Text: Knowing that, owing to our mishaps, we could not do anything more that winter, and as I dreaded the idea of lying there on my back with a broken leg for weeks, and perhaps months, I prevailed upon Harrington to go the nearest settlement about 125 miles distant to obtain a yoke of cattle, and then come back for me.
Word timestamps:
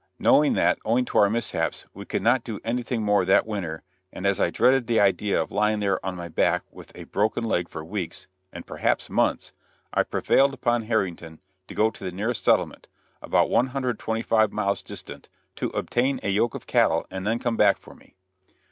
Knowing 0.17 0.53
that, 0.53 0.79
owing 0.83 1.05
to 1.05 1.19
our 1.19 1.29
mishaps, 1.29 1.85
we 1.93 2.05
could 2.05 2.23
not 2.23 2.43
do 2.43 2.59
anything 2.63 3.03
more 3.03 3.23
that 3.23 3.45
winter, 3.45 3.83
and 4.11 4.25
as 4.25 4.39
I 4.39 4.49
dreaded 4.49 4.87
the 4.87 4.99
idea 4.99 5.39
of 5.39 5.51
lying 5.51 5.79
there 5.79 6.03
on 6.03 6.15
my 6.15 6.27
back 6.27 6.63
with 6.71 6.91
a 6.95 7.03
broken 7.03 7.43
leg 7.43 7.69
for 7.69 7.85
weeks, 7.85 8.27
and 8.51 8.65
perhaps 8.65 9.11
months, 9.11 9.53
I 9.93 10.01
prevailed 10.01 10.55
upon 10.55 10.85
Harrington 10.85 11.39
to 11.67 11.75
go 11.75 11.91
the 11.91 12.11
nearest 12.11 12.43
settlement 12.43 12.87
about 13.21 13.51
125 13.51 14.51
miles 14.51 14.81
distant 14.81 15.29
to 15.57 15.67
obtain 15.67 16.19
a 16.23 16.29
yoke 16.31 16.55
of 16.55 16.65
cattle, 16.65 17.05
and 17.11 17.27
then 17.27 17.37
come 17.37 17.55
back 17.55 17.77
for 17.77 17.93
me. 17.93 18.15